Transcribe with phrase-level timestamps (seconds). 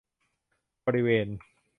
[0.85, 1.27] บริเวณ